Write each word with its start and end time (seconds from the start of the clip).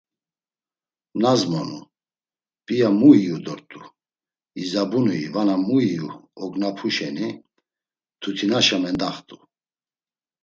Nazmonu, 1.21 1.79
p̌iya 2.65 2.89
mu 2.99 3.09
iyu 3.19 3.37
dort̆u, 3.45 3.81
izabunui 4.61 5.21
vana 5.33 5.55
mu 5.67 5.77
iyu 5.89 6.07
ognapu 6.43 6.87
şeni 6.95 7.27
mtutinaşa 7.37 8.77
mendaxt̆u. 8.83 9.37